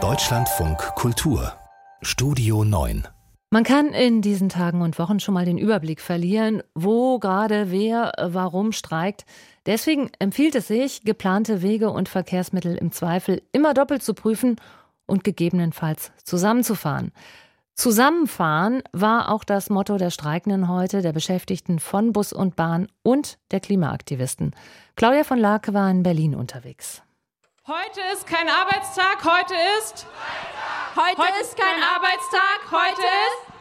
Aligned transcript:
Deutschlandfunk 0.00 0.78
Kultur 0.94 1.52
Studio 2.00 2.62
9 2.62 3.08
man 3.50 3.64
kann 3.64 3.88
in 3.88 4.22
diesen 4.22 4.50
Tagen 4.50 4.82
und 4.82 4.98
Wochen 4.98 5.18
schon 5.20 5.34
mal 5.34 5.46
den 5.46 5.58
Überblick 5.58 6.00
verlieren, 6.00 6.62
wo 6.74 7.18
gerade 7.18 7.72
wer 7.72 8.12
warum 8.20 8.72
streikt. 8.72 9.24
Deswegen 9.66 10.10
empfiehlt 10.18 10.54
es 10.54 10.68
sich, 10.68 11.02
geplante 11.02 11.62
Wege 11.62 11.90
und 11.90 12.08
Verkehrsmittel 12.08 12.76
im 12.76 12.92
Zweifel 12.92 13.42
immer 13.52 13.74
doppelt 13.74 14.02
zu 14.02 14.14
prüfen 14.14 14.56
und 15.06 15.24
gegebenenfalls 15.24 16.12
zusammenzufahren. 16.22 17.10
Zusammenfahren 17.74 18.82
war 18.92 19.32
auch 19.32 19.44
das 19.44 19.70
Motto 19.70 19.96
der 19.96 20.10
Streikenden 20.10 20.68
heute, 20.68 21.00
der 21.00 21.12
Beschäftigten 21.12 21.78
von 21.78 22.12
Bus 22.12 22.32
und 22.32 22.54
Bahn 22.54 22.88
und 23.02 23.38
der 23.50 23.60
Klimaaktivisten. 23.60 24.54
Claudia 24.94 25.24
von 25.24 25.38
Lake 25.38 25.72
war 25.74 25.90
in 25.90 26.02
Berlin 26.02 26.34
unterwegs. 26.34 27.02
Heute 27.68 28.00
ist 28.14 28.26
kein 28.26 28.48
Arbeitstag, 28.48 29.22
heute 29.26 29.54
ist. 29.78 30.06
Heute, 30.96 31.18
heute 31.18 31.40
ist 31.42 31.54
kein 31.54 31.82
Arbeitstag, 31.82 32.60
heute 32.70 33.02
ist. 33.02 33.57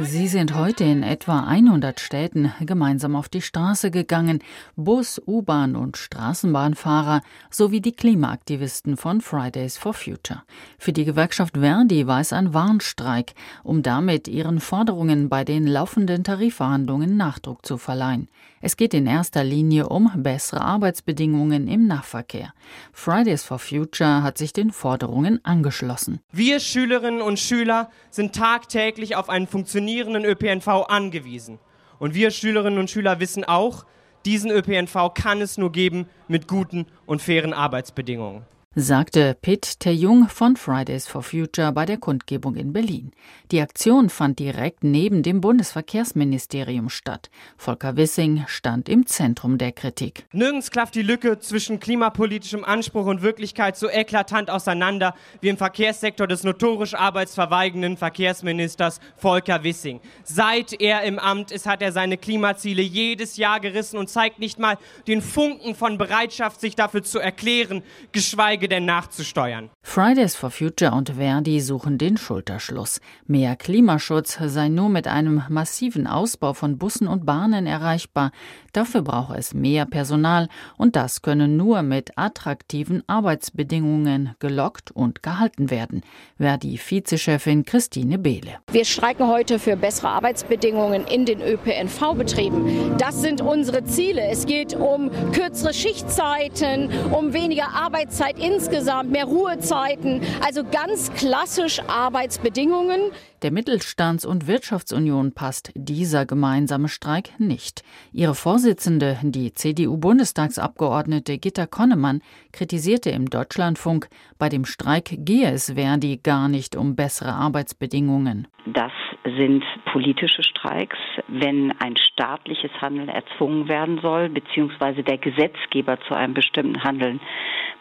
Sie 0.00 0.26
sind 0.26 0.54
heute 0.54 0.84
in 0.84 1.02
etwa 1.02 1.40
100 1.40 2.00
Städten 2.00 2.50
gemeinsam 2.60 3.14
auf 3.14 3.28
die 3.28 3.42
Straße 3.42 3.90
gegangen. 3.90 4.38
Bus, 4.74 5.20
U-Bahn 5.26 5.76
und 5.76 5.98
Straßenbahnfahrer 5.98 7.20
sowie 7.50 7.82
die 7.82 7.92
Klimaaktivisten 7.92 8.96
von 8.96 9.20
Fridays 9.20 9.76
for 9.76 9.92
Future. 9.92 10.44
Für 10.78 10.94
die 10.94 11.04
Gewerkschaft 11.04 11.58
Verdi 11.58 12.06
war 12.06 12.20
es 12.20 12.32
ein 12.32 12.54
Warnstreik, 12.54 13.34
um 13.64 13.82
damit 13.82 14.28
ihren 14.28 14.60
Forderungen 14.60 15.28
bei 15.28 15.44
den 15.44 15.66
laufenden 15.66 16.24
Tarifverhandlungen 16.24 17.18
Nachdruck 17.18 17.66
zu 17.66 17.76
verleihen. 17.76 18.28
Es 18.62 18.78
geht 18.78 18.94
in 18.94 19.06
erster 19.06 19.44
Linie 19.44 19.90
um 19.90 20.10
bessere 20.22 20.62
Arbeitsbedingungen 20.62 21.68
im 21.68 21.86
Nahverkehr. 21.86 22.54
Fridays 22.92 23.42
for 23.42 23.58
Future 23.58 24.22
hat 24.22 24.38
sich 24.38 24.54
den 24.54 24.70
Forderungen 24.70 25.44
angeschlossen. 25.44 26.20
Wir 26.30 26.60
Schülerinnen 26.60 27.20
und 27.20 27.38
Schüler 27.38 27.90
sind 28.10 28.34
tagtäglich 28.34 29.16
auf 29.16 29.28
einen 29.28 29.48
funktionierenden 29.48 29.81
ÖPNV 30.24 30.68
angewiesen. 30.88 31.58
Und 31.98 32.14
wir 32.14 32.30
Schülerinnen 32.30 32.78
und 32.78 32.90
Schüler 32.90 33.20
wissen 33.20 33.44
auch, 33.44 33.84
diesen 34.24 34.50
ÖPNV 34.50 35.14
kann 35.14 35.40
es 35.40 35.58
nur 35.58 35.72
geben 35.72 36.08
mit 36.28 36.48
guten 36.48 36.86
und 37.06 37.22
fairen 37.22 37.52
Arbeitsbedingungen 37.52 38.44
sagte 38.74 39.36
Pitt 39.42 39.80
Terjung 39.80 40.28
von 40.28 40.56
Fridays 40.56 41.06
for 41.06 41.22
Future 41.22 41.72
bei 41.72 41.84
der 41.84 41.98
Kundgebung 41.98 42.56
in 42.56 42.72
Berlin. 42.72 43.12
Die 43.50 43.60
Aktion 43.60 44.08
fand 44.08 44.38
direkt 44.38 44.82
neben 44.82 45.22
dem 45.22 45.42
Bundesverkehrsministerium 45.42 46.88
statt. 46.88 47.30
Volker 47.58 47.96
Wissing 47.96 48.44
stand 48.46 48.88
im 48.88 49.06
Zentrum 49.06 49.58
der 49.58 49.72
Kritik. 49.72 50.24
Nirgends 50.32 50.70
klafft 50.70 50.94
die 50.94 51.02
Lücke 51.02 51.38
zwischen 51.38 51.80
klimapolitischem 51.80 52.64
Anspruch 52.64 53.04
und 53.04 53.20
Wirklichkeit 53.20 53.76
so 53.76 53.90
eklatant 53.90 54.48
auseinander 54.48 55.14
wie 55.42 55.50
im 55.50 55.58
Verkehrssektor 55.58 56.26
des 56.26 56.42
notorisch 56.42 56.94
arbeitsverweigenden 56.94 57.98
Verkehrsministers 57.98 59.00
Volker 59.16 59.64
Wissing. 59.64 60.00
Seit 60.24 60.80
er 60.80 61.02
im 61.02 61.18
Amt 61.18 61.50
ist, 61.50 61.66
hat 61.66 61.82
er 61.82 61.92
seine 61.92 62.16
Klimaziele 62.16 62.80
jedes 62.80 63.36
Jahr 63.36 63.60
gerissen 63.60 63.98
und 63.98 64.08
zeigt 64.08 64.38
nicht 64.38 64.58
mal 64.58 64.78
den 65.06 65.20
Funken 65.20 65.74
von 65.74 65.98
Bereitschaft, 65.98 66.58
sich 66.58 66.74
dafür 66.74 67.02
zu 67.02 67.18
erklären, 67.18 67.82
geschweige 68.12 68.61
geschweige 68.62 68.68
denn 68.68 68.84
nachzusteuern. 68.84 69.70
Fridays 69.82 70.36
for 70.36 70.50
Future 70.50 70.92
und 70.92 71.10
Verdi 71.16 71.60
suchen 71.60 71.98
den 71.98 72.16
Schulterschluss. 72.16 73.00
Mehr 73.26 73.56
Klimaschutz 73.56 74.38
sei 74.40 74.68
nur 74.68 74.88
mit 74.88 75.06
einem 75.08 75.42
massiven 75.48 76.06
Ausbau 76.06 76.54
von 76.54 76.78
Bussen 76.78 77.08
und 77.08 77.26
Bahnen 77.26 77.66
erreichbar. 77.66 78.30
Dafür 78.72 79.02
brauche 79.02 79.36
es 79.36 79.52
mehr 79.52 79.84
Personal 79.86 80.48
und 80.78 80.96
das 80.96 81.22
könne 81.22 81.48
nur 81.48 81.82
mit 81.82 82.16
attraktiven 82.16 83.02
Arbeitsbedingungen 83.06 84.34
gelockt 84.38 84.90
und 84.92 85.22
gehalten 85.22 85.70
werden. 85.70 86.02
Verdi-Vizechefin 86.38 87.64
Christine 87.64 88.18
Behle. 88.18 88.58
Wir 88.70 88.84
streiken 88.84 89.26
heute 89.26 89.58
für 89.58 89.76
bessere 89.76 90.08
Arbeitsbedingungen 90.08 91.04
in 91.06 91.26
den 91.26 91.42
ÖPNV-Betrieben. 91.42 92.96
Das 92.98 93.20
sind 93.20 93.40
unsere 93.40 93.84
Ziele. 93.84 94.22
Es 94.30 94.46
geht 94.46 94.74
um 94.74 95.10
kürzere 95.32 95.74
Schichtzeiten, 95.74 96.88
um 97.12 97.32
weniger 97.32 97.68
Arbeitszeit 97.74 98.38
in 98.38 98.51
insgesamt 98.54 99.10
mehr 99.10 99.24
Ruhezeiten, 99.24 100.20
also 100.44 100.62
ganz 100.64 101.12
klassisch 101.14 101.80
Arbeitsbedingungen. 101.86 103.10
Der 103.42 103.50
Mittelstands- 103.50 104.24
und 104.24 104.46
Wirtschaftsunion 104.46 105.32
passt 105.32 105.72
dieser 105.74 106.26
gemeinsame 106.26 106.88
Streik 106.88 107.30
nicht. 107.38 107.82
Ihre 108.12 108.34
Vorsitzende, 108.34 109.18
die 109.22 109.52
CDU-Bundestagsabgeordnete 109.52 111.38
Gitta 111.38 111.66
Konnemann, 111.66 112.22
kritisierte 112.52 113.10
im 113.10 113.28
Deutschlandfunk, 113.28 114.08
bei 114.38 114.48
dem 114.48 114.64
Streik 114.64 115.16
gehe 115.18 115.50
es 115.50 115.72
Verdi 115.72 116.20
gar 116.22 116.48
nicht 116.48 116.76
um 116.76 116.94
bessere 116.94 117.32
Arbeitsbedingungen. 117.32 118.46
Das 118.74 118.92
sind 119.24 119.64
politische 119.84 120.42
Streiks, 120.42 120.98
wenn 121.28 121.72
ein 121.80 121.96
staatliches 121.96 122.70
Handeln 122.80 123.08
erzwungen 123.08 123.68
werden 123.68 124.00
soll, 124.00 124.28
beziehungsweise 124.28 125.02
der 125.02 125.18
Gesetzgeber 125.18 126.00
zu 126.08 126.14
einem 126.14 126.34
bestimmten 126.34 126.82
Handeln 126.82 127.20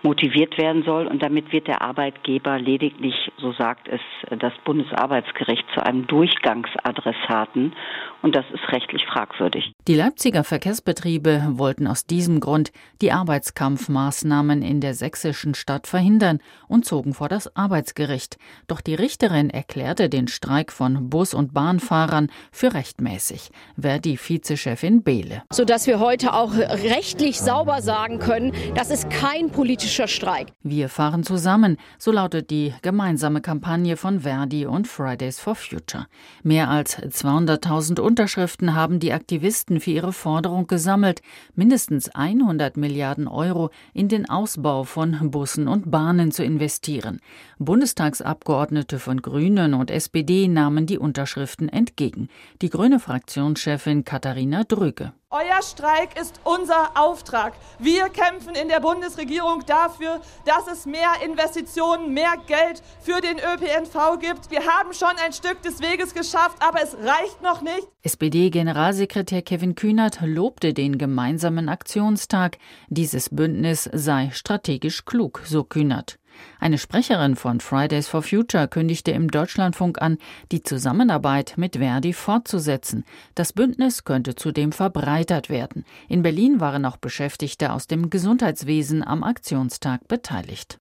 motiviert 0.03 0.57
werden 0.57 0.83
soll. 0.83 1.07
Und 1.07 1.23
damit 1.23 1.51
wird 1.51 1.67
der 1.67 1.81
Arbeitgeber 1.81 2.59
lediglich, 2.59 3.31
so 3.37 3.53
sagt 3.53 3.87
es 3.87 4.01
das 4.37 4.53
Bundesarbeitsgericht, 4.65 5.65
zu 5.73 5.85
einem 5.85 6.07
Durchgangsadressaten. 6.07 7.73
Und 8.21 8.35
das 8.35 8.45
ist 8.51 8.71
rechtlich 8.71 9.05
fragwürdig. 9.05 9.71
Die 9.87 9.95
Leipziger 9.95 10.43
Verkehrsbetriebe 10.43 11.53
wollten 11.53 11.87
aus 11.87 12.05
diesem 12.05 12.39
Grund 12.39 12.71
die 13.01 13.11
Arbeitskampfmaßnahmen 13.11 14.61
in 14.61 14.79
der 14.79 14.93
sächsischen 14.93 15.55
Stadt 15.55 15.87
verhindern 15.87 16.37
und 16.67 16.85
zogen 16.85 17.15
vor 17.15 17.29
das 17.29 17.55
Arbeitsgericht. 17.55 18.37
Doch 18.67 18.79
die 18.79 18.93
Richterin 18.93 19.49
erklärte 19.49 20.07
den 20.07 20.27
Streik 20.27 20.71
von 20.71 21.09
Bus- 21.09 21.33
und 21.33 21.55
Bahnfahrern 21.55 22.29
für 22.51 22.75
rechtmäßig. 22.75 23.49
Verdi-Vizechefin 23.75 25.01
Behle. 25.01 25.41
Sodass 25.51 25.87
wir 25.87 25.99
heute 25.99 26.33
auch 26.33 26.53
rechtlich 26.53 27.41
sauber 27.41 27.81
sagen 27.81 28.19
können, 28.19 28.53
das 28.75 28.91
ist 28.91 29.09
kein 29.09 29.49
politischer 29.49 30.07
Streik. 30.07 30.49
Wir 30.61 30.89
fahren 30.89 31.23
zusammen, 31.23 31.77
so 31.97 32.11
lautet 32.11 32.51
die 32.51 32.75
gemeinsame 32.83 33.41
Kampagne 33.41 33.97
von 33.97 34.19
Verdi 34.19 34.67
und 34.67 34.87
Fridays 34.87 35.39
for 35.39 35.55
Future. 35.55 36.05
Mehr 36.43 36.69
als 36.69 36.99
200.000 36.99 37.99
Unterschriften 37.99 38.75
haben 38.75 38.99
die 38.99 39.11
Aktivisten 39.11 39.70
für 39.79 39.91
ihre 39.91 40.13
Forderung 40.13 40.67
gesammelt, 40.67 41.21
mindestens 41.55 42.09
100 42.09 42.77
Milliarden 42.77 43.27
Euro 43.27 43.69
in 43.93 44.07
den 44.07 44.29
Ausbau 44.29 44.83
von 44.83 45.31
Bussen 45.31 45.67
und 45.67 45.89
Bahnen 45.89 46.31
zu 46.31 46.43
investieren. 46.43 47.19
Bundestagsabgeordnete 47.59 48.99
von 48.99 49.21
Grünen 49.21 49.73
und 49.73 49.91
SPD 49.91 50.47
nahmen 50.47 50.85
die 50.85 50.97
Unterschriften 50.97 51.69
entgegen. 51.69 52.27
Die 52.61 52.69
grüne 52.69 52.99
Fraktionschefin 52.99 54.03
Katharina 54.03 54.63
Drüge. 54.63 55.13
Euer 55.33 55.61
Streik 55.61 56.19
ist 56.19 56.41
unser 56.43 56.91
Auftrag. 56.99 57.53
Wir 57.79 58.09
kämpfen 58.09 58.53
in 58.53 58.67
der 58.67 58.81
Bundesregierung 58.81 59.63
dafür, 59.65 60.19
dass 60.43 60.67
es 60.67 60.85
mehr 60.85 61.07
Investitionen, 61.25 62.13
mehr 62.13 62.33
Geld 62.47 62.83
für 62.99 63.21
den 63.21 63.37
ÖPNV 63.37 64.19
gibt. 64.19 64.51
Wir 64.51 64.65
haben 64.65 64.91
schon 64.91 65.15
ein 65.23 65.31
Stück 65.31 65.61
des 65.61 65.81
Weges 65.81 66.13
geschafft, 66.13 66.57
aber 66.59 66.83
es 66.83 66.95
reicht 66.95 67.41
noch 67.41 67.61
nicht. 67.61 67.87
SPD-Generalsekretär 68.03 69.41
Kevin 69.41 69.75
Kühnert 69.75 70.19
lobte 70.21 70.73
den 70.73 70.97
gemeinsamen 70.97 71.69
Aktionstag. 71.69 72.57
Dieses 72.89 73.29
Bündnis 73.29 73.89
sei 73.93 74.31
strategisch 74.33 75.05
klug, 75.05 75.43
so 75.45 75.63
Kühnert. 75.63 76.19
Eine 76.59 76.77
Sprecherin 76.77 77.35
von 77.35 77.59
Fridays 77.59 78.07
for 78.07 78.21
Future 78.21 78.67
kündigte 78.67 79.11
im 79.11 79.29
Deutschlandfunk 79.29 80.01
an, 80.01 80.17
die 80.51 80.63
Zusammenarbeit 80.63 81.53
mit 81.57 81.77
Verdi 81.77 82.13
fortzusetzen. 82.13 83.05
Das 83.35 83.53
Bündnis 83.53 84.03
könnte 84.03 84.35
zudem 84.35 84.71
verbreitert 84.71 85.49
werden. 85.49 85.85
In 86.09 86.23
Berlin 86.23 86.59
waren 86.59 86.85
auch 86.85 86.97
Beschäftigte 86.97 87.71
aus 87.71 87.87
dem 87.87 88.09
Gesundheitswesen 88.09 89.05
am 89.05 89.23
Aktionstag 89.23 90.07
beteiligt. 90.07 90.80